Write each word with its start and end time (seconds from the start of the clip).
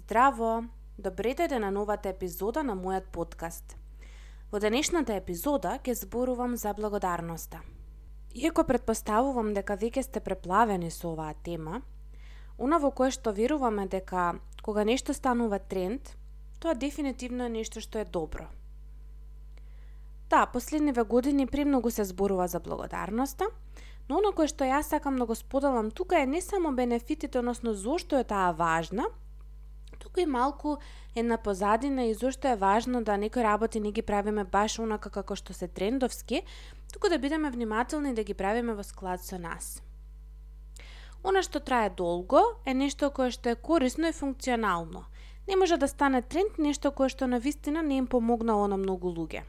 Здраво! 0.00 0.64
Добре 0.98 1.34
дојде 1.36 1.58
на 1.60 1.68
новата 1.70 2.08
епизода 2.08 2.62
на 2.64 2.72
мојот 2.72 3.10
подкаст. 3.12 3.74
Во 4.50 4.58
денешната 4.62 5.12
епизода 5.18 5.74
ќе 5.84 5.92
зборувам 5.98 6.54
за 6.56 6.72
благодарноста. 6.78 7.60
Иако 8.32 8.64
предпоставувам 8.64 9.52
дека 9.52 9.76
веќе 9.76 10.06
сте 10.06 10.24
преплавени 10.24 10.88
со 10.90 11.10
оваа 11.12 11.34
тема, 11.44 11.82
она 12.56 12.80
во 12.80 12.90
кое 12.96 13.12
што 13.12 13.34
веруваме 13.36 13.86
дека 13.92 14.40
кога 14.64 14.86
нешто 14.88 15.12
станува 15.12 15.60
тренд, 15.60 16.16
тоа 16.64 16.74
дефинитивно 16.74 17.50
е 17.50 17.56
нешто 17.60 17.84
што 17.84 18.00
е 18.00 18.08
добро. 18.08 18.48
Да, 20.30 20.46
последниве 20.46 21.04
години 21.04 21.46
премногу 21.46 21.90
се 21.90 22.04
зборува 22.04 22.48
за 22.48 22.60
благодарноста, 22.60 23.52
но 24.08 24.18
оно 24.18 24.32
кое 24.32 24.48
што 24.48 24.64
јас 24.64 24.94
сакам 24.96 25.20
да 25.20 25.26
го 25.26 25.34
споделам 25.34 25.90
тука 25.90 26.22
е 26.22 26.26
не 26.26 26.40
само 26.40 26.72
бенефитите, 26.72 27.38
односно 27.38 27.74
зошто 27.74 28.16
е 28.16 28.24
таа 28.24 28.52
важна, 28.52 29.04
туку 30.10 30.20
и 30.20 30.26
малку 30.26 30.76
една 31.14 31.36
позадина 31.36 32.04
и 32.04 32.14
зошто 32.14 32.48
е 32.48 32.56
важно 32.56 33.02
да 33.02 33.16
некои 33.16 33.42
работи 33.42 33.80
не 33.80 33.92
ги 33.92 34.02
правиме 34.02 34.44
баш 34.44 34.78
онака 34.78 35.10
како 35.10 35.36
што 35.36 35.52
се 35.52 35.68
трендовски, 35.68 36.42
туку 36.92 37.08
да 37.08 37.18
бидеме 37.18 37.50
внимателни 37.50 38.14
да 38.14 38.24
ги 38.24 38.34
правиме 38.34 38.74
во 38.74 38.82
склад 38.82 39.22
со 39.22 39.38
нас. 39.38 39.82
Она 41.22 41.42
што 41.42 41.60
трае 41.60 41.90
долго 41.90 42.40
е 42.66 42.74
нешто 42.74 43.10
кое 43.10 43.30
што 43.30 43.50
е 43.50 43.54
корисно 43.54 44.08
и 44.08 44.12
функционално. 44.12 45.04
Не 45.48 45.56
може 45.56 45.76
да 45.76 45.88
стане 45.88 46.22
тренд 46.22 46.58
нешто 46.58 46.90
кое 46.90 47.08
што 47.08 47.26
на 47.26 47.38
вистина 47.38 47.82
не 47.82 47.96
им 47.96 48.06
помогнало 48.06 48.66
на 48.66 48.76
многу 48.76 49.14
луѓе. 49.14 49.42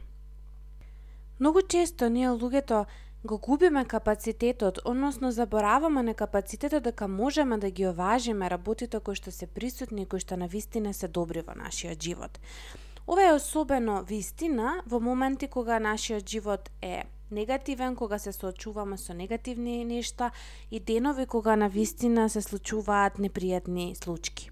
Многу 1.40 1.62
често 1.62 2.08
ние 2.08 2.28
луѓето 2.28 2.86
го 3.24 3.38
губиме 3.38 3.84
капацитетот, 3.84 4.78
односно 4.84 5.32
забораваме 5.32 6.02
на 6.02 6.14
капацитетот 6.14 6.82
дека 6.82 7.08
можеме 7.08 7.58
да 7.58 7.70
ги 7.70 7.86
оважиме 7.86 8.50
работите 8.50 9.00
кои 9.00 9.14
што 9.14 9.30
се 9.30 9.46
присутни 9.46 10.02
и 10.02 10.06
кои 10.06 10.20
што 10.20 10.36
на 10.36 10.48
вистина 10.50 10.94
се 10.94 11.08
добри 11.08 11.46
во 11.46 11.54
нашиот 11.54 12.02
живот. 12.02 12.40
Ова 13.06 13.22
е 13.22 13.34
особено 13.34 14.02
вистина 14.02 14.82
во 14.86 15.00
моменти 15.00 15.46
кога 15.46 15.78
нашиот 15.78 16.26
живот 16.26 16.70
е 16.82 17.04
негативен, 17.30 17.96
кога 17.96 18.18
се 18.18 18.32
соочуваме 18.32 18.98
со 18.98 19.14
негативни 19.14 19.84
нешта 19.84 20.30
и 20.70 20.80
денови 20.80 21.26
кога 21.26 21.56
на 21.56 21.68
вистина 21.68 22.28
се 22.28 22.42
случуваат 22.42 23.18
непријатни 23.18 23.94
случаи. 23.94 24.50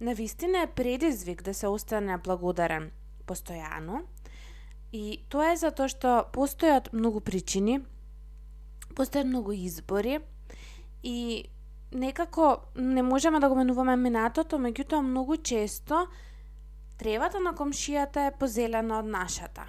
На 0.00 0.14
вистина 0.14 0.62
е 0.62 0.66
предизвик 0.66 1.42
да 1.42 1.54
се 1.54 1.68
остане 1.68 2.16
благодарен 2.16 2.90
постојано, 3.26 4.04
И 4.92 5.22
тоа 5.30 5.52
е 5.52 5.56
затоа 5.56 5.86
што 5.86 6.12
постојат 6.34 6.90
многу 6.92 7.20
причини, 7.22 7.78
постојат 8.98 9.28
многу 9.28 9.54
избори 9.54 10.18
и 11.02 11.46
некако 11.92 12.62
не 12.74 13.02
можеме 13.02 13.40
да 13.40 13.48
го 13.48 13.54
менуваме 13.54 13.96
минатото, 13.96 14.58
меѓутоа 14.58 15.00
многу 15.00 15.36
често 15.36 16.06
тревата 16.98 17.40
на 17.40 17.54
комшијата 17.54 18.26
е 18.28 18.34
позелена 18.38 18.98
од 18.98 19.06
нашата. 19.06 19.68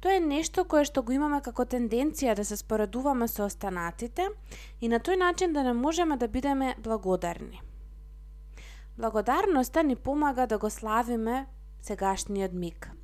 Тоа 0.00 0.16
е 0.16 0.24
нешто 0.24 0.64
кое 0.64 0.88
што 0.88 1.04
го 1.04 1.12
имаме 1.12 1.42
како 1.44 1.68
тенденција 1.68 2.34
да 2.34 2.44
се 2.44 2.56
споредуваме 2.56 3.28
со 3.28 3.44
останатите 3.44 4.30
и 4.80 4.88
на 4.88 4.98
тој 4.98 5.20
начин 5.20 5.52
да 5.52 5.62
не 5.62 5.76
можеме 5.76 6.16
да 6.16 6.28
бидеме 6.28 6.74
благодарни. 6.78 7.60
Благодарноста 8.96 9.82
ни 9.82 9.96
помага 9.96 10.46
да 10.46 10.58
го 10.58 10.70
славиме 10.70 11.46
сегашниот 11.82 12.52
миг– 12.52 12.90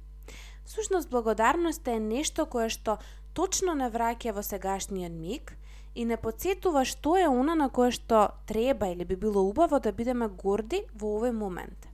Сушност 0.69 1.09
благодарноста 1.09 1.95
е 1.97 2.01
нешто 2.01 2.45
кое 2.45 2.67
што 2.69 2.99
точно 3.33 3.73
не 3.73 3.87
враќа 3.89 4.35
во 4.37 4.43
сегашниот 4.45 5.15
миг 5.17 5.55
и 5.97 6.05
не 6.05 6.19
подсетува 6.21 6.83
што 6.91 7.15
е 7.17 7.25
она 7.25 7.55
на 7.57 7.71
кое 7.73 7.89
што 7.97 8.19
треба 8.51 8.91
или 8.93 9.07
би 9.09 9.17
било 9.17 9.47
убаво 9.49 9.81
да 9.81 9.95
бидеме 9.97 10.29
горди 10.29 10.83
во 10.93 11.15
овој 11.17 11.33
момент. 11.33 11.89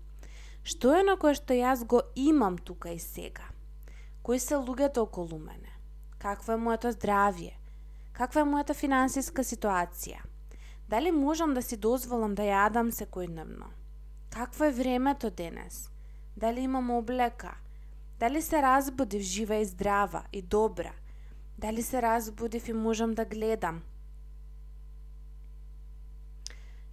Што 0.67 0.91
е 0.99 1.07
на 1.07 1.15
кое 1.15 1.39
што 1.39 1.55
јас 1.55 1.87
го 1.87 2.03
имам 2.19 2.59
тука 2.59 2.91
и 2.91 2.99
сега? 2.99 3.47
Кои 4.27 4.43
се 4.43 4.59
луѓето 4.59 5.07
околу 5.07 5.39
мене? 5.39 5.71
Какво 6.19 6.59
е 6.59 6.65
моето 6.67 6.91
здравје? 6.91 7.55
Каква 8.13 8.43
е 8.43 8.51
мојата 8.51 8.75
финансиска 8.75 9.47
ситуација? 9.47 10.19
Дали 10.89 11.15
можам 11.15 11.55
да 11.55 11.63
си 11.63 11.77
дозволам 11.77 12.35
да 12.35 12.43
јадам 12.43 12.91
секојдневно? 12.91 13.71
Какво 14.35 14.65
е 14.65 14.75
времето 14.83 15.31
денес? 15.31 15.91
Дали 16.37 16.67
имам 16.67 16.91
облека? 16.91 17.55
Дали 18.19 18.43
се 18.43 18.63
разбудив 18.63 19.23
жива 19.23 19.57
и 19.57 19.65
здрава 19.65 20.23
и 20.33 20.43
добра? 20.43 20.93
Дали 21.59 21.83
се 21.83 22.03
разбудив 22.03 22.69
и 22.69 22.73
можам 22.73 23.15
да 23.15 23.25
гледам? 23.25 23.83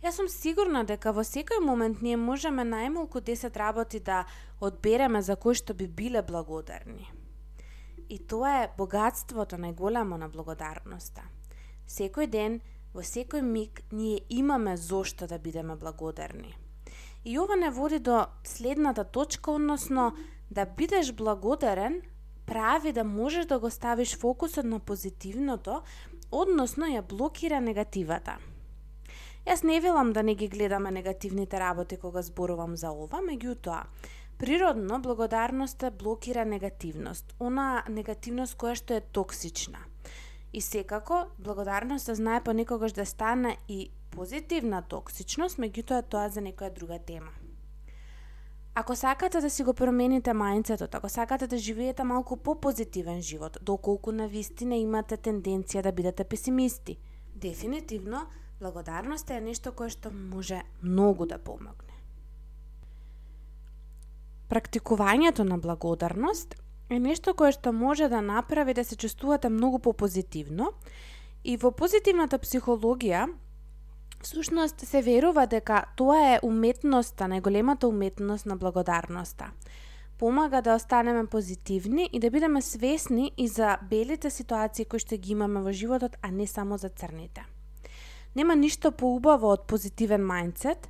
Јас 0.01 0.17
сум 0.17 0.25
сигурна 0.33 0.81
дека 0.89 1.11
во 1.13 1.21
секој 1.21 1.59
момент 1.61 1.99
ние 2.01 2.17
можеме 2.17 2.63
најмалку 2.65 3.21
10 3.21 3.57
работи 3.57 3.99
да 3.99 4.23
одбереме 4.59 5.21
за 5.21 5.35
кои 5.35 5.53
што 5.53 5.75
би 5.77 5.85
биле 5.87 6.23
благодарни. 6.25 7.05
И 8.09 8.17
тоа 8.17 8.63
е 8.63 8.71
богатството 8.77 9.61
најголемо 9.61 10.17
на 10.17 10.29
благодарноста. 10.29 11.21
Секој 11.85 12.27
ден, 12.33 12.61
во 12.97 13.05
секој 13.05 13.45
миг, 13.45 13.83
ние 13.91 14.25
имаме 14.29 14.73
зошто 14.77 15.27
да 15.27 15.37
бидеме 15.37 15.75
благодарни. 15.75 16.57
И 17.25 17.39
ова 17.39 17.55
не 17.55 17.69
води 17.69 17.99
до 17.99 18.25
следната 18.43 19.03
точка, 19.03 19.51
односно 19.51 20.13
Да 20.51 20.65
бидеш 20.65 21.13
благодарен 21.13 22.01
прави 22.45 22.91
да 22.91 23.03
можеш 23.03 23.45
да 23.45 23.59
го 23.59 23.69
ставиш 23.69 24.17
фокусот 24.17 24.65
на 24.65 24.79
позитивното, 24.79 25.81
односно 26.31 26.89
ја 26.91 27.01
блокира 27.07 27.61
негативата. 27.61 28.35
Јас 29.47 29.63
не 29.63 29.79
велам 29.79 30.11
да 30.13 30.23
не 30.23 30.35
ги 30.35 30.47
гледаме 30.47 30.91
негативните 30.91 31.59
работи 31.59 31.97
кога 31.97 32.21
зборувам 32.21 32.75
за 32.75 32.91
ова, 32.91 33.23
меѓутоа, 33.23 33.83
природно 34.37 34.99
благодарноста 34.99 35.91
блокира 35.91 36.45
негативност, 36.45 37.31
она 37.39 37.83
негативност 37.87 38.57
која 38.59 38.75
што 38.75 38.99
е 38.99 39.01
токсична. 39.01 39.79
И 40.53 40.61
секако, 40.61 41.31
благодарноста 41.39 42.15
знае 42.15 42.43
понекогаш 42.43 42.91
да 42.91 43.05
стане 43.05 43.57
и 43.67 43.91
позитивна 44.11 44.81
токсичност, 44.81 45.57
меѓутоа 45.57 46.03
тоа 46.03 46.29
за 46.29 46.41
некоја 46.41 46.73
друга 46.73 46.99
тема. 46.99 47.31
Ако 48.75 48.95
сакате 48.95 49.41
да 49.41 49.49
си 49.49 49.63
го 49.63 49.73
промените 49.73 50.31
мајнцетот, 50.31 50.95
ако 50.95 51.09
сакате 51.09 51.47
да 51.47 51.57
живеете 51.57 52.03
малку 52.03 52.37
попозитивен 52.37 53.21
живот, 53.21 53.57
доколку 53.61 54.11
на 54.11 54.27
вистина 54.27 54.75
имате 54.75 55.17
тенденција 55.17 55.81
да 55.83 55.91
бидете 55.91 56.23
песимисти, 56.23 56.97
дефинитивно 57.35 58.27
благодарноста 58.59 59.35
е 59.35 59.41
нешто 59.41 59.71
кое 59.75 59.89
што 59.89 60.11
може 60.11 60.61
многу 60.83 61.25
да 61.25 61.37
помогне. 61.37 61.97
Практикувањето 64.49 65.43
на 65.43 65.57
благодарност 65.57 66.55
е 66.89 66.99
нешто 66.99 67.33
кое 67.33 67.51
што 67.51 67.73
може 67.73 68.07
да 68.07 68.21
направи 68.21 68.73
да 68.73 68.85
се 68.85 68.95
чувствувате 68.95 69.49
многу 69.49 69.79
попозитивно 69.79 70.71
и 71.43 71.57
во 71.57 71.71
позитивната 71.71 72.39
психологија 72.39 73.27
Всушност 74.23 74.79
се 74.79 75.01
верува 75.01 75.47
дека 75.47 75.83
тоа 75.97 76.17
е 76.35 76.39
уметноста, 76.45 77.25
најголемата 77.25 77.89
уметност 77.89 78.45
на 78.45 78.55
благодарноста. 78.55 79.49
Помага 80.17 80.61
да 80.61 80.75
останеме 80.75 81.25
позитивни 81.25 82.09
и 82.13 82.19
да 82.19 82.29
бидеме 82.29 82.61
свесни 82.61 83.31
и 83.37 83.47
за 83.47 83.77
белите 83.89 84.29
ситуации 84.29 84.85
кои 84.85 85.01
што 85.01 85.17
ги 85.17 85.33
имаме 85.33 85.63
во 85.65 85.73
животот, 85.73 86.17
а 86.21 86.29
не 86.31 86.45
само 86.47 86.77
за 86.77 86.89
црните. 86.89 87.45
Нема 88.35 88.55
ништо 88.55 88.91
поубаво 88.91 89.49
од 89.57 89.65
позитивен 89.65 90.21
мајндсет, 90.21 90.85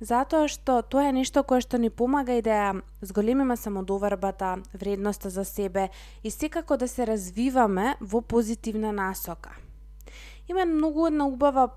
затоа 0.00 0.44
што 0.48 0.82
тоа 0.82 1.08
е 1.08 1.14
нешто 1.16 1.42
кое 1.42 1.64
што 1.64 1.80
ни 1.80 1.88
помага 1.88 2.36
и 2.36 2.44
да 2.44 2.50
ја 2.50 2.82
зголемиме 3.00 3.56
самодоварбата, 3.56 4.58
вредноста 4.74 5.30
за 5.30 5.44
себе 5.44 5.88
и 6.22 6.30
секако 6.30 6.76
да 6.76 6.88
се 6.88 7.06
развиваме 7.06 7.96
во 8.00 8.20
позитивна 8.20 8.92
насока. 8.92 9.56
Има 10.48 10.64
многу 10.64 11.06
една 11.06 11.26
убава 11.26 11.70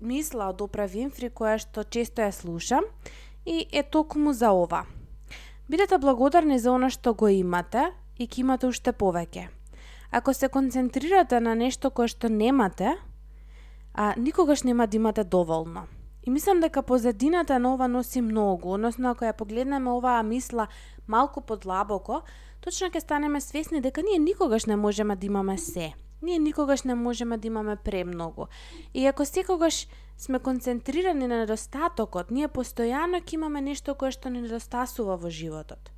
мисла 0.00 0.48
од 0.48 0.60
Опра 0.62 0.86
Винфри 0.86 1.30
која 1.30 1.58
што 1.58 1.84
често 1.84 2.22
ја 2.22 2.32
слушам 2.32 2.84
и 3.46 3.66
е 3.72 3.82
токму 3.82 4.32
за 4.32 4.50
ова. 4.52 4.84
Бидете 5.68 5.98
благодарни 5.98 6.58
за 6.58 6.72
она 6.72 6.90
што 6.90 7.14
го 7.14 7.28
имате 7.28 7.90
и 8.18 8.26
ќе 8.26 8.40
имате 8.40 8.66
уште 8.66 8.92
повеќе. 8.92 9.48
Ако 10.10 10.34
се 10.34 10.48
концентрирате 10.48 11.40
на 11.40 11.54
нешто 11.54 11.90
кое 11.90 12.08
што 12.08 12.28
немате, 12.28 12.96
а 13.94 14.14
никогаш 14.16 14.62
нема 14.62 14.86
да 14.86 14.96
имате 14.96 15.24
доволно. 15.24 15.86
И 16.22 16.30
мислам 16.30 16.60
дека 16.60 16.82
позадината 16.82 17.58
на 17.58 17.74
ова 17.74 17.88
носи 17.88 18.20
многу, 18.20 18.72
односно 18.74 19.10
ако 19.10 19.24
ја 19.24 19.32
погледнеме 19.32 19.90
оваа 19.90 20.22
мисла 20.22 20.68
малку 21.06 21.40
подлабоко, 21.40 22.22
точно 22.60 22.88
ќе 22.88 23.00
станеме 23.00 23.40
свесни 23.40 23.80
дека 23.80 24.02
ние 24.02 24.18
никогаш 24.18 24.66
не 24.66 24.76
можеме 24.76 25.16
да 25.16 25.26
имаме 25.26 25.58
се 25.58 25.94
ние 26.22 26.38
никогаш 26.38 26.82
не 26.82 26.94
можеме 26.94 27.38
да 27.38 27.46
имаме 27.46 27.76
премногу. 27.76 28.46
И 28.94 29.06
ако 29.06 29.24
секогаш 29.24 29.86
сме 30.16 30.38
концентрирани 30.38 31.26
на 31.26 31.38
недостатокот, 31.38 32.30
ние 32.30 32.48
постојано 32.48 33.22
ќе 33.22 33.34
имаме 33.34 33.60
нешто 33.60 33.94
кое 33.94 34.10
што 34.10 34.30
ни 34.30 34.40
недостасува 34.42 35.16
во 35.16 35.30
животот. 35.30 35.90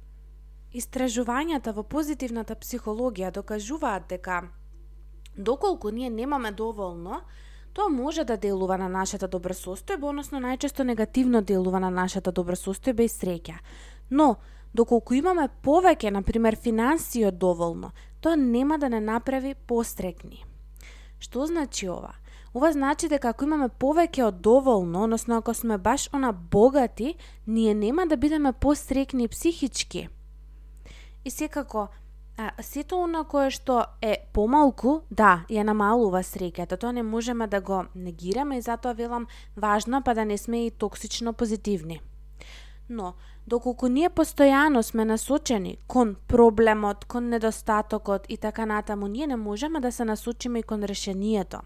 Истражувањата 0.72 1.72
во 1.72 1.82
позитивната 1.82 2.54
психологија 2.54 3.32
докажуваат 3.32 4.08
дека 4.08 4.42
доколку 5.36 5.90
ние 5.90 6.10
немаме 6.10 6.52
доволно, 6.52 7.22
Тоа 7.72 7.88
може 7.88 8.24
да 8.24 8.36
делува 8.36 8.78
на 8.78 8.88
нашата 8.88 9.28
добра 9.28 9.54
состојба, 9.54 10.10
односно 10.10 10.40
најчесто 10.42 10.82
негативно 10.82 11.40
делува 11.42 11.78
на 11.80 11.90
нашата 11.90 12.32
добра 12.32 12.56
состојба 12.58 13.06
и 13.06 13.08
среќа. 13.08 13.60
Но, 14.10 14.36
доколку 14.74 15.14
имаме 15.14 15.48
повеќе, 15.62 16.10
на 16.10 16.22
пример, 16.22 16.56
финансиот 16.58 17.34
од 17.34 17.38
доволно, 17.38 17.92
тоа 18.20 18.36
нема 18.36 18.78
да 18.78 18.88
не 18.88 19.00
направи 19.00 19.54
пострекни. 19.54 20.44
Што 21.20 21.46
значи 21.46 21.88
ова? 21.88 22.14
Ова 22.54 22.72
значи 22.72 23.08
дека 23.08 23.30
ако 23.30 23.44
имаме 23.46 23.68
повеќе 23.68 24.24
од 24.26 24.40
доволно, 24.42 25.04
односно 25.04 25.36
ако 25.38 25.54
сме 25.54 25.78
баш 25.78 26.08
она 26.12 26.32
богати, 26.32 27.14
ние 27.46 27.74
нема 27.74 28.06
да 28.06 28.16
бидеме 28.16 28.52
пострекни 28.52 29.28
психички. 29.28 30.08
И 31.24 31.30
секако, 31.30 31.88
а, 32.36 32.50
сето 32.62 33.02
она 33.04 33.24
кое 33.24 33.50
што 33.50 33.84
е 34.02 34.16
помалку, 34.32 35.02
да, 35.10 35.44
ја 35.50 35.62
намалува 35.62 36.24
среќата, 36.24 36.80
тоа 36.80 36.92
не 36.92 37.02
можеме 37.02 37.46
да 37.46 37.60
го 37.60 37.84
негираме 37.94 38.58
и 38.58 38.64
затоа 38.64 38.96
велам 38.98 39.26
важно 39.56 40.02
па 40.02 40.14
да 40.14 40.24
не 40.24 40.38
сме 40.38 40.66
и 40.66 40.70
токсично 40.70 41.32
позитивни. 41.32 42.00
Но, 42.88 43.14
доколку 43.50 43.88
ние 43.88 44.08
постојано 44.10 44.82
сме 44.82 45.04
насочени 45.04 45.76
кон 45.90 46.14
проблемот, 46.28 47.04
кон 47.04 47.28
недостатокот 47.28 48.26
и 48.28 48.36
така 48.36 48.66
натаму, 48.66 49.06
ние 49.06 49.26
не 49.26 49.36
можеме 49.36 49.80
да 49.80 49.92
се 49.92 50.04
насочиме 50.04 50.58
и 50.58 50.62
кон 50.62 50.84
решението. 50.84 51.58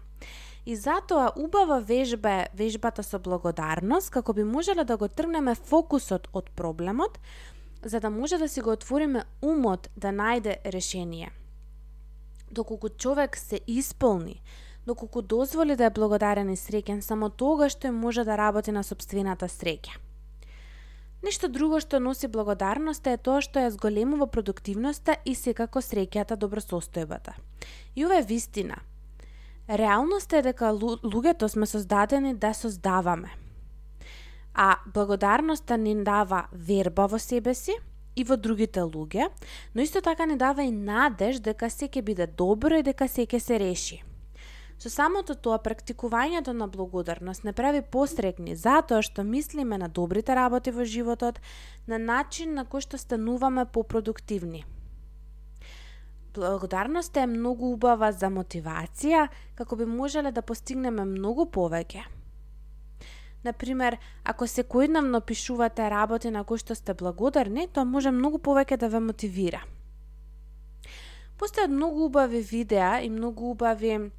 И 0.65 0.75
затоа 0.75 1.29
убава 1.37 1.81
вежба 1.81 2.29
е 2.29 2.47
вежбата 2.57 3.03
со 3.03 3.19
благодарност, 3.19 4.09
како 4.09 4.33
би 4.33 4.43
можеле 4.43 4.83
да 4.83 4.97
го 4.97 5.07
тргнеме 5.07 5.55
фокусот 5.55 6.27
од 6.33 6.49
проблемот, 6.55 7.19
за 7.85 7.99
да 7.99 8.09
може 8.09 8.37
да 8.37 8.49
си 8.49 8.61
го 8.61 8.71
отвориме 8.71 9.23
умот 9.41 9.89
да 9.97 10.09
најде 10.09 10.57
решение. 10.65 11.31
Доколку 12.51 12.89
човек 12.89 13.37
се 13.37 13.59
исполни, 13.67 14.41
доколку 14.87 15.21
дозволи 15.21 15.75
да 15.75 15.85
е 15.85 15.93
благодарен 15.93 16.49
и 16.49 16.57
среќен, 16.57 16.99
само 16.99 17.29
тогаш 17.29 17.77
што 17.77 17.91
може 17.91 18.23
да 18.23 18.37
работи 18.37 18.71
на 18.71 18.83
собствената 18.83 19.45
среќа. 19.45 20.04
Нешто 21.25 21.49
друго 21.49 21.79
што 21.81 21.97
носи 21.99 22.29
благодарноста 22.29 23.15
е 23.15 23.17
тоа 23.17 23.41
што 23.41 23.63
ја 23.63 23.71
зголемува 23.73 24.27
продуктивноста 24.29 25.17
и 25.25 25.33
секако 25.33 25.81
среќата 25.81 26.37
добросостојбата. 26.37 27.33
И 27.95 28.05
ова 28.05 28.21
е 28.21 28.27
вистина– 28.29 28.77
Реалноста 29.69 30.37
е 30.37 30.45
дека 30.45 30.69
луѓето 30.69 31.47
сме 31.49 31.65
создадени 31.65 32.35
да 32.37 32.53
создаваме. 32.53 33.31
А 34.53 34.77
благодарноста 34.93 35.77
ни 35.77 35.95
дава 36.03 36.45
верба 36.53 37.07
во 37.07 37.19
себе 37.19 37.53
си 37.53 37.73
и 38.15 38.23
во 38.23 38.37
другите 38.37 38.79
луѓе, 38.79 39.29
но 39.75 39.81
исто 39.81 40.01
така 40.01 40.25
ни 40.25 40.37
дава 40.37 40.63
и 40.63 40.71
надеж 40.71 41.41
дека 41.41 41.69
се 41.69 41.89
ќе 41.89 42.01
биде 42.01 42.27
добро 42.27 42.77
и 42.77 42.83
дека 42.83 43.07
се 43.07 43.25
ќе 43.25 43.39
се 43.39 43.59
реши. 43.59 44.03
Со 44.77 44.89
самото 44.89 45.35
тоа 45.35 45.57
практикувањето 45.63 46.51
на 46.51 46.67
благодарност 46.67 47.43
не 47.43 47.53
прави 47.53 47.81
пострекни 47.81 48.55
затоа 48.55 49.01
што 49.01 49.23
мислиме 49.23 49.77
на 49.77 49.87
добрите 49.87 50.35
работи 50.35 50.71
во 50.71 50.83
животот 50.83 51.39
на 51.87 51.97
начин 51.97 52.53
на 52.53 52.65
кој 52.65 52.83
што 52.83 52.97
стануваме 52.97 53.65
попродуктивни. 53.65 54.65
Благодарноста 56.35 57.21
е 57.21 57.31
многу 57.31 57.71
убава 57.71 58.11
за 58.11 58.27
мотивација, 58.27 59.29
како 59.55 59.75
би 59.79 59.85
можеле 59.87 60.31
да 60.35 60.41
постигнеме 60.41 61.05
многу 61.05 61.45
повеќе. 61.47 62.03
Например, 63.45 63.97
ако 64.23 64.43
секојдневно 64.43 65.21
пишувате 65.21 65.87
работи 65.89 66.31
на 66.33 66.43
кои 66.43 66.59
што 66.59 66.75
сте 66.75 66.93
благодарни, 66.93 67.67
тоа 67.67 67.85
може 67.85 68.11
многу 68.11 68.41
повеќе 68.43 68.77
да 68.81 68.89
ве 68.91 68.99
мотивира. 68.99 69.63
Постојат 71.39 71.71
многу 71.71 72.09
убави 72.09 72.41
видеа 72.41 72.99
и 73.05 73.09
многу 73.09 73.51
убави 73.55 74.11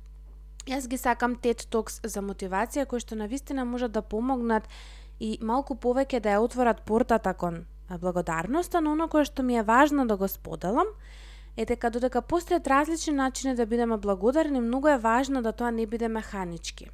Јас 0.66 0.88
ги 0.90 0.98
сакам 0.98 1.36
TED 1.38 1.68
Talks 1.70 2.00
за 2.02 2.20
мотивација 2.26 2.88
кои 2.90 2.98
што 2.98 3.14
навистина 3.14 3.62
можат 3.64 3.92
да 3.94 4.00
помогнат 4.02 4.64
и 5.22 5.36
малку 5.38 5.76
повеќе 5.78 6.18
да 6.20 6.32
ја 6.34 6.40
отворат 6.42 6.80
портата 6.82 7.34
кон 7.38 7.60
благодарноста, 7.86 8.80
но 8.80 8.96
оно 8.98 9.06
кое 9.08 9.22
што 9.24 9.44
ми 9.46 9.54
е 9.54 9.62
важно 9.62 10.06
да 10.10 10.16
го 10.16 10.26
споделам 10.28 10.90
е 11.56 11.64
дека 11.70 11.90
додека 11.90 12.18
постојат 12.18 12.66
различни 12.66 13.14
начини 13.14 13.54
да 13.54 13.66
бидеме 13.66 13.96
благодарни, 13.96 14.60
многу 14.60 14.88
е 14.88 14.98
важно 14.98 15.42
да 15.42 15.52
тоа 15.52 15.70
не 15.70 15.86
биде 15.86 16.08
механички. 16.08 16.90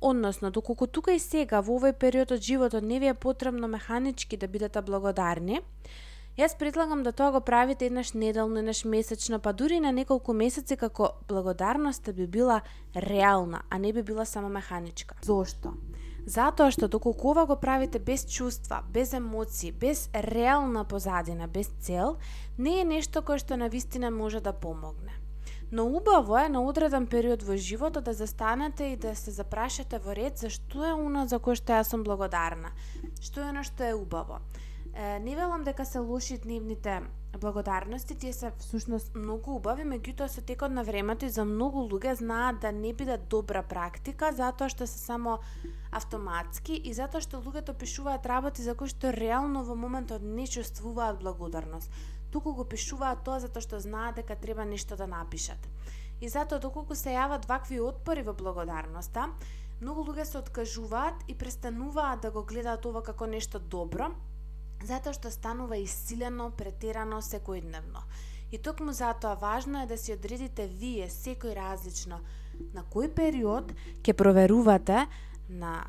Односно, 0.00 0.50
доколку 0.50 0.86
тука 0.86 1.14
и 1.14 1.22
сега 1.22 1.62
во 1.62 1.78
овој 1.78 1.94
период 1.94 2.34
од 2.34 2.42
животот 2.42 2.82
не 2.82 2.98
ви 2.98 3.14
е 3.14 3.14
потребно 3.14 3.68
механички 3.68 4.36
да 4.36 4.48
бидете 4.48 4.82
благодарни, 4.82 5.62
Јас 6.34 6.56
предлагам 6.58 7.04
да 7.06 7.12
тоа 7.14 7.30
го 7.30 7.40
правите 7.40 7.86
еднаш 7.86 8.12
неделно, 8.12 8.58
еднаш 8.58 8.84
месечно, 8.84 9.38
па 9.38 9.52
дури 9.52 9.78
на 9.80 9.92
неколку 9.94 10.34
месеци 10.34 10.76
како 10.76 11.12
благодарноста 11.28 12.12
би 12.12 12.26
била 12.26 12.60
реална, 12.96 13.62
а 13.70 13.78
не 13.78 13.92
би 13.92 14.02
била 14.02 14.24
само 14.26 14.48
механичка. 14.48 15.14
Зошто? 15.22 15.76
Затоа 16.26 16.72
што 16.74 16.88
доколку 16.88 17.30
ова 17.30 17.44
го 17.46 17.54
правите 17.60 18.00
без 18.02 18.26
чувства, 18.26 18.82
без 18.90 19.14
емоции, 19.14 19.70
без 19.70 20.08
реална 20.14 20.84
позадина, 20.84 21.46
без 21.46 21.70
цел, 21.80 22.16
не 22.58 22.80
е 22.80 22.84
нешто 22.84 23.22
кое 23.22 23.38
што 23.38 23.56
на 23.56 23.68
вистина 23.68 24.10
може 24.10 24.40
да 24.40 24.52
помогне. 24.52 25.14
Но 25.70 25.86
убаво 25.86 26.38
е 26.38 26.48
на 26.48 26.66
одреден 26.66 27.06
период 27.06 27.42
во 27.42 27.56
животот 27.56 28.04
да 28.04 28.12
застанете 28.12 28.90
и 28.90 28.96
да 28.96 29.14
се 29.14 29.30
запрашате 29.30 29.98
во 29.98 30.18
ред 30.18 30.38
за 30.38 30.50
што 30.50 30.82
е 30.82 30.98
она 30.98 31.28
за 31.30 31.38
кое 31.38 31.54
што 31.54 31.78
јас 31.78 31.94
сум 31.94 32.02
благодарна. 32.02 32.74
Што 33.22 33.46
е 33.46 33.52
на 33.52 33.62
што 33.62 33.86
е 33.86 33.94
убаво. 33.94 34.42
Не 34.94 35.36
велам 35.36 35.64
дека 35.64 35.84
се 35.84 35.98
лоши 35.98 36.38
дневните 36.38 37.02
благодарности, 37.40 38.14
тие 38.14 38.32
се 38.32 38.52
всушност 38.58 39.14
многу 39.14 39.56
убави, 39.58 39.82
меѓутоа 39.82 40.28
со 40.30 40.42
текот 40.42 40.70
на 40.70 40.84
времето 40.86 41.26
и 41.26 41.34
за 41.34 41.42
многу 41.44 41.82
луѓе 41.90 42.12
знаат 42.20 42.60
да 42.62 42.70
не 42.72 42.92
бидат 42.94 43.24
добра 43.28 43.62
практика, 43.62 44.30
затоа 44.32 44.68
што 44.70 44.86
се 44.86 44.98
само 44.98 45.40
автоматски 45.90 46.78
и 46.78 46.94
затоа 46.94 47.18
што 47.18 47.40
луѓето 47.42 47.74
пишуваат 47.74 48.26
работи 48.26 48.62
за 48.62 48.76
кои 48.78 48.86
што 48.86 49.10
реално 49.10 49.64
во 49.66 49.74
моментот 49.74 50.22
не 50.22 50.46
чувствуваат 50.46 51.18
благодарност. 51.18 51.90
Туку 52.30 52.54
го 52.54 52.62
пишуваат 52.64 53.24
тоа 53.26 53.40
затоа 53.42 53.66
што 53.66 53.80
знаат 53.82 54.22
дека 54.22 54.36
треба 54.38 54.62
нешто 54.64 54.94
да 54.94 55.10
напишат. 55.10 55.58
И 56.20 56.30
затоа 56.30 56.62
доколку 56.62 56.94
се 56.94 57.18
јават 57.18 57.48
вакви 57.50 57.80
отпори 57.82 58.22
во 58.22 58.32
благодарноста, 58.32 59.26
многу 59.82 60.06
луѓе 60.06 60.24
се 60.24 60.38
откажуваат 60.38 61.26
и 61.26 61.34
престануваат 61.34 62.22
да 62.22 62.30
го 62.30 62.44
гледаат 62.46 62.86
ова 62.86 63.02
како 63.02 63.26
нешто 63.26 63.58
добро, 63.58 64.12
затоа 64.84 65.12
што 65.12 65.30
станува 65.30 65.78
исцилено, 65.82 66.50
претерано 66.50 67.20
секојдневно. 67.22 68.04
И 68.52 68.58
токму 68.58 68.92
затоа 68.92 69.34
важно 69.34 69.82
е 69.82 69.86
да 69.86 69.96
си 69.98 70.12
одредите 70.12 70.66
вие 70.66 71.08
секој 71.10 71.56
различно 71.56 72.20
на 72.74 72.84
кој 72.86 73.10
период 73.14 73.72
ќе 74.02 74.14
проверувате 74.14 75.06
на 75.48 75.84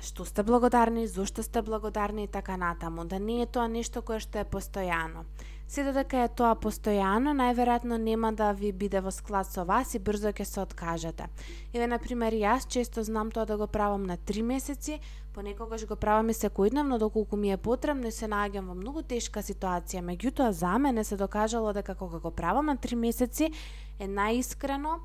што 0.00 0.24
сте 0.24 0.42
благодарни, 0.42 1.06
зошто 1.06 1.42
сте 1.42 1.62
благодарни 1.62 2.24
и 2.24 2.28
така 2.28 2.56
натаму, 2.56 3.04
да 3.04 3.18
не 3.18 3.42
е 3.42 3.46
тоа 3.46 3.68
нешто 3.68 4.02
кое 4.02 4.20
што 4.22 4.38
е 4.38 4.44
постојано. 4.46 5.24
Се 5.68 5.84
додека 5.84 6.22
е 6.24 6.28
тоа 6.32 6.54
постојано, 6.56 7.34
најверојатно 7.36 7.98
нема 8.00 8.30
да 8.32 8.52
ви 8.56 8.70
биде 8.72 9.02
во 9.04 9.10
склад 9.12 9.50
со 9.50 9.66
вас 9.68 9.94
и 9.94 9.98
брзо 9.98 10.30
ќе 10.32 10.46
се 10.48 10.60
откажете. 10.62 11.26
Еве, 11.74 11.86
на 11.86 11.98
пример, 11.98 12.32
јас 12.32 12.64
често 12.70 13.02
знам 13.04 13.30
тоа 13.30 13.44
да 13.44 13.58
го 13.58 13.66
правам 13.66 14.06
на 14.06 14.16
три 14.16 14.42
месеци, 14.42 15.00
понекогаш 15.38 15.84
го 15.86 15.94
правам 15.96 16.32
и 16.32 16.34
секојдневно 16.34 16.98
доколку 16.98 17.36
ми 17.36 17.52
е 17.52 17.56
потребно 17.56 18.08
и 18.08 18.14
се 18.14 18.26
наоѓам 18.26 18.72
во 18.72 18.74
многу 18.74 19.04
тешка 19.06 19.38
ситуација. 19.38 20.02
Меѓутоа, 20.02 20.50
за 20.50 20.72
мене 20.82 21.04
се 21.04 21.16
докажало 21.16 21.70
дека 21.72 21.94
кога 21.94 22.18
го 22.18 22.32
правам 22.34 22.66
на 22.66 22.74
три 22.76 22.96
месеци 22.98 23.52
е 24.00 24.08
најискрено, 24.08 24.96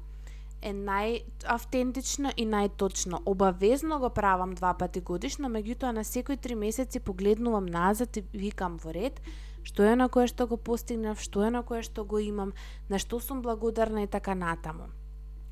е 0.62 0.74
најавтентично 0.74 2.34
и 2.34 2.48
најточно. 2.50 3.22
Обавезно 3.30 4.00
го 4.00 4.10
правам 4.10 4.58
два 4.58 4.74
пати 4.74 5.06
годишно, 5.06 5.54
меѓутоа 5.54 5.94
на 5.94 6.02
секој 6.02 6.42
три 6.42 6.58
месеци 6.58 7.00
погледнувам 7.00 7.70
назад 7.70 8.18
и 8.18 8.26
викам 8.34 8.82
во 8.82 8.90
ред, 8.90 9.22
што 9.62 9.86
е 9.86 9.96
на 9.96 10.10
кое 10.10 10.26
што 10.26 10.50
го 10.50 10.58
постигнав, 10.58 11.22
што 11.22 11.46
е 11.46 11.54
на 11.54 11.62
кое 11.62 11.86
што 11.86 12.10
го 12.10 12.18
имам, 12.18 12.58
на 12.90 12.98
што 12.98 13.22
сум 13.22 13.46
благодарна 13.46 14.02
и 14.02 14.10
така 14.10 14.34
натаму. 14.34 14.90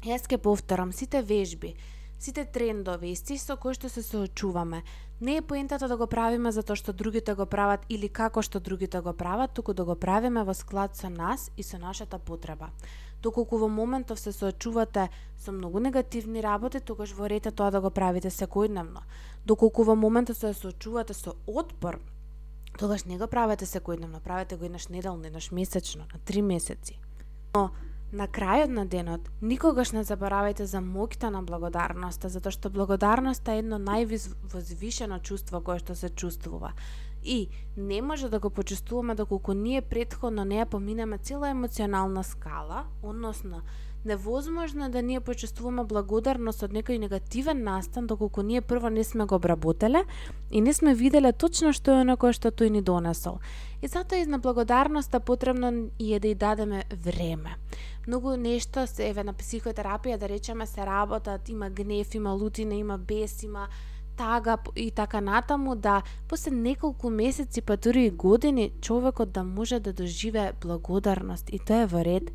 Јас 0.02 0.26
ке 0.26 0.42
повторам 0.42 0.90
сите 0.92 1.22
вежби, 1.22 1.76
сите 2.22 2.46
трендови 2.46 3.10
и 3.10 3.16
сти 3.16 3.38
со 3.42 3.58
кои 3.58 3.74
што 3.74 3.90
се 3.90 4.04
соочуваме. 4.06 4.84
Не 5.22 5.38
е 5.38 5.42
поентата 5.42 5.88
да 5.90 5.98
го 5.98 6.06
правиме 6.08 6.52
затоа 6.54 6.78
што 6.78 6.94
другите 6.94 7.34
го 7.34 7.46
прават 7.50 7.82
или 7.90 8.10
како 8.10 8.42
што 8.46 8.60
другите 8.62 9.02
го 9.02 9.14
прават, 9.14 9.54
туку 9.58 9.74
да 9.74 9.86
го 9.86 9.96
правиме 9.96 10.44
во 10.46 10.54
склад 10.54 10.96
со 10.96 11.10
нас 11.10 11.50
и 11.58 11.64
со 11.64 11.82
нашата 11.82 12.20
потреба. 12.20 12.70
Доколку 13.22 13.58
во 13.58 13.68
моментов 13.68 14.20
се 14.20 14.32
соочувате 14.32 15.10
со 15.38 15.52
многу 15.52 15.80
негативни 15.80 16.42
работи, 16.42 16.80
тогаш 16.80 17.14
ворете 17.14 17.52
тоа 17.52 17.72
да 17.72 17.82
го 17.82 17.90
правите 17.90 18.30
секојдневно. 18.30 19.02
Доколку 19.46 19.84
во 19.84 19.96
моментот 19.96 20.38
се 20.38 20.54
соочувате 20.54 21.14
со 21.14 21.34
отпор, 21.48 22.00
тогаш 22.78 23.06
не 23.06 23.18
го 23.18 23.28
правете 23.28 23.66
секојдневно, 23.66 24.22
правете 24.22 24.58
го 24.58 24.66
еднаш 24.66 24.88
неделно, 24.88 25.26
еднаш 25.26 25.52
месечно, 25.52 26.06
на 26.14 26.20
три 26.20 26.42
месеци. 26.42 27.00
Но 27.56 27.72
на 28.12 28.28
крајот 28.28 28.72
на 28.72 28.86
денот, 28.86 29.30
никогаш 29.42 29.94
не 29.96 30.04
заборавајте 30.04 30.68
за 30.68 30.82
моќта 30.84 31.30
на 31.32 31.42
благодарноста, 31.48 32.30
затоа 32.30 32.52
што 32.52 32.70
благодарноста 32.70 33.56
е 33.56 33.64
едно 33.64 33.80
највозвишено 33.80 35.22
чувство 35.24 35.62
кое 35.62 35.80
што 35.80 35.96
се 35.96 36.10
чувствува. 36.10 36.74
И 37.24 37.50
не 37.78 38.02
може 38.02 38.30
да 38.30 38.40
го 38.40 38.50
почувствуваме 38.50 39.16
доколку 39.16 39.54
ние 39.54 39.82
предходно 39.82 40.44
не 40.46 40.58
ја 40.60 40.66
поминеме 40.66 41.18
цела 41.18 41.50
емоционална 41.50 42.24
скала, 42.24 42.86
односно 43.04 43.62
Невозможно 44.06 44.86
е 44.86 44.90
да 44.90 45.02
ние 45.02 45.20
почувствуваме 45.22 45.84
благодарност 45.86 46.64
од 46.66 46.74
некој 46.74 46.98
негативен 46.98 47.62
настан 47.62 48.08
доколку 48.10 48.42
ние 48.42 48.62
прво 48.62 48.90
не 48.90 49.04
сме 49.04 49.26
го 49.26 49.36
обработеле 49.36 50.04
и 50.52 50.62
не 50.62 50.74
сме 50.74 50.96
виделе 50.96 51.32
точно 51.34 51.70
што 51.74 51.92
е 51.92 52.02
оно 52.02 52.18
кое 52.18 52.34
што 52.34 52.50
тој 52.50 52.74
ни 52.74 52.82
донесол. 52.82 53.38
И 53.82 53.88
затоа 53.88 54.18
и 54.18 54.26
на 54.26 54.40
благодарноста 54.40 55.20
потребно 55.20 55.92
и 56.00 56.14
е 56.14 56.20
да 56.20 56.28
ја 56.28 56.36
дадеме 56.36 56.84
време. 56.90 57.62
Многу 58.08 58.34
нешто 58.38 58.88
се 58.88 59.10
еве 59.14 59.24
на 59.24 59.34
психотерапија 59.34 60.18
да 60.18 60.30
речеме 60.30 60.66
се 60.66 60.86
работат, 60.86 61.50
има 61.50 61.70
гнев, 61.70 62.16
има 62.16 62.34
лутина, 62.34 62.74
има 62.74 62.98
бес, 62.98 63.44
има 63.44 63.68
тага 64.18 64.58
и 64.76 64.92
така 64.92 65.22
натаму 65.22 65.76
да 65.76 66.02
после 66.28 66.52
неколку 66.52 67.10
месеци 67.10 67.62
па 67.62 67.78
дури 67.78 68.06
и 68.06 68.10
години 68.10 68.72
човекот 68.82 69.32
да 69.32 69.44
може 69.44 69.80
да 69.80 69.94
доживе 69.94 70.54
благодарност 70.62 71.50
и 71.54 71.60
тоа 71.60 71.86
е 71.86 71.86
во 71.86 72.06
ред. 72.06 72.32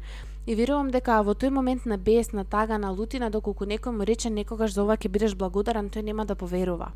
И 0.47 0.55
верувам 0.55 0.91
дека 0.95 1.19
во 1.27 1.35
тој 1.35 1.51
момент 1.51 1.87
на 1.87 1.99
бес, 1.99 2.33
на 2.33 2.45
тага, 2.45 2.79
на 2.79 2.93
лутина, 2.95 3.31
доколку 3.31 3.67
некој 3.67 3.93
му 3.93 4.07
рече 4.07 4.31
некогаш 4.31 4.73
за 4.73 4.85
ова 4.85 4.97
ќе 4.97 5.11
бидеш 5.11 5.35
благодарен, 5.35 5.91
тој 5.91 6.03
нема 6.03 6.27
да 6.27 6.35
поверува. 6.35 6.93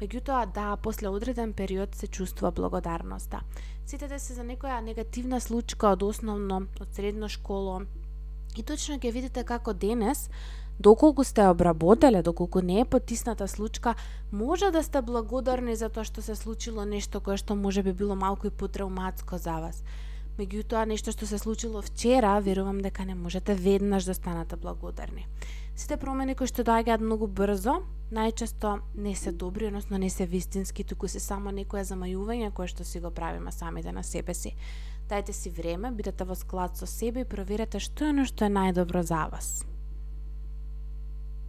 Меѓутоа, 0.00 0.52
да, 0.52 0.76
после 0.76 1.08
одреден 1.08 1.52
период 1.52 1.94
се 1.94 2.06
чувствува 2.06 2.50
благодарноста. 2.50 3.40
Сетете 3.86 4.18
се 4.18 4.34
за 4.34 4.44
некоја 4.44 4.82
негативна 4.84 5.40
случка 5.40 5.94
од 5.96 6.02
основно, 6.02 6.66
од 6.80 6.92
средно 6.92 7.28
школо, 7.28 7.82
и 8.56 8.62
точно 8.62 8.98
ќе 8.98 9.12
видите 9.12 9.44
како 9.44 9.72
денес 9.72 10.28
Доколку 10.80 11.24
сте 11.24 11.48
обработеле, 11.48 12.22
доколку 12.22 12.60
не 12.60 12.80
е 12.80 12.84
потисната 12.84 13.48
случка, 13.48 13.94
може 14.32 14.70
да 14.70 14.82
сте 14.82 15.02
благодарни 15.02 15.76
за 15.76 15.88
тоа 15.88 16.02
што 16.04 16.22
се 16.22 16.34
случило 16.34 16.82
нешто 16.82 17.20
кое 17.22 17.38
што 17.38 17.54
може 17.54 17.82
би 17.86 17.92
било 17.92 18.18
малку 18.18 18.46
и 18.46 18.50
потравматско 18.50 19.38
за 19.38 19.60
вас. 19.62 19.84
Меѓутоа, 20.34 20.82
нешто 20.90 21.12
што 21.14 21.26
се 21.30 21.38
случило 21.38 21.78
вчера, 21.82 22.32
верувам 22.42 22.80
дека 22.82 23.04
не 23.06 23.14
можете 23.14 23.54
веднаш 23.54 24.04
да 24.04 24.14
станете 24.14 24.56
благодарни. 24.56 25.28
Сите 25.76 25.96
промени 25.96 26.34
кои 26.34 26.50
што 26.50 26.64
доаѓаат 26.66 27.02
многу 27.02 27.28
брзо, 27.30 27.76
најчесто 28.10 28.80
не 28.94 29.14
се 29.14 29.30
добри, 29.30 29.68
односно 29.70 29.98
не 29.98 30.10
се 30.10 30.26
вистински, 30.26 30.84
туку 30.84 31.06
се 31.06 31.22
само 31.22 31.52
некое 31.54 31.84
замајување 31.86 32.50
кое 32.50 32.66
што 32.66 32.82
си 32.82 32.98
го 32.98 33.12
правиме 33.14 33.52
самите 33.52 33.92
на 33.92 34.02
себе 34.02 34.34
си. 34.34 34.56
Дајте 35.10 35.30
си 35.32 35.54
време, 35.54 35.92
бидете 35.94 36.26
во 36.26 36.34
склад 36.34 36.74
со 36.78 36.86
себе 36.86 37.22
и 37.22 37.30
проверете 37.30 37.78
што 37.78 38.08
е 38.08 38.10
оно 38.10 38.26
што 38.26 38.50
е 38.50 38.54
најдобро 38.54 39.02
за 39.06 39.28
вас. 39.30 39.62